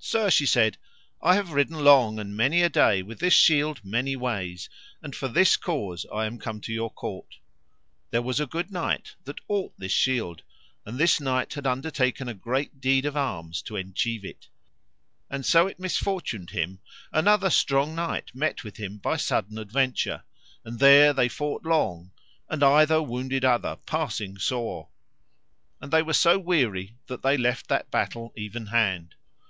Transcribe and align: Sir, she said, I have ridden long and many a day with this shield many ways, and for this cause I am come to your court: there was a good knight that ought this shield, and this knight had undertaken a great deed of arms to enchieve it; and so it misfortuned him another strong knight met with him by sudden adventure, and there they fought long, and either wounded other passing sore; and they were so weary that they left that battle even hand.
Sir, 0.00 0.30
she 0.30 0.46
said, 0.46 0.78
I 1.20 1.34
have 1.34 1.50
ridden 1.50 1.80
long 1.84 2.20
and 2.20 2.34
many 2.34 2.62
a 2.62 2.68
day 2.68 3.02
with 3.02 3.18
this 3.18 3.34
shield 3.34 3.84
many 3.84 4.14
ways, 4.14 4.70
and 5.02 5.14
for 5.14 5.26
this 5.26 5.56
cause 5.56 6.06
I 6.14 6.24
am 6.24 6.38
come 6.38 6.60
to 6.62 6.72
your 6.72 6.88
court: 6.88 7.40
there 8.10 8.22
was 8.22 8.38
a 8.38 8.46
good 8.46 8.70
knight 8.70 9.16
that 9.24 9.40
ought 9.48 9.76
this 9.76 9.90
shield, 9.92 10.42
and 10.86 10.96
this 10.98 11.20
knight 11.20 11.54
had 11.54 11.66
undertaken 11.66 12.28
a 12.28 12.32
great 12.32 12.80
deed 12.80 13.06
of 13.06 13.16
arms 13.16 13.60
to 13.62 13.76
enchieve 13.76 14.24
it; 14.24 14.48
and 15.28 15.44
so 15.44 15.66
it 15.66 15.80
misfortuned 15.80 16.50
him 16.50 16.78
another 17.12 17.50
strong 17.50 17.96
knight 17.96 18.32
met 18.32 18.62
with 18.62 18.76
him 18.76 18.98
by 18.98 19.16
sudden 19.16 19.58
adventure, 19.58 20.22
and 20.64 20.78
there 20.78 21.12
they 21.12 21.28
fought 21.28 21.64
long, 21.66 22.12
and 22.48 22.62
either 22.62 23.02
wounded 23.02 23.44
other 23.44 23.76
passing 23.84 24.38
sore; 24.38 24.88
and 25.80 25.90
they 25.92 26.02
were 26.02 26.14
so 26.14 26.38
weary 26.38 26.96
that 27.08 27.22
they 27.22 27.36
left 27.36 27.66
that 27.68 27.90
battle 27.90 28.32
even 28.36 28.66
hand. 28.66 29.16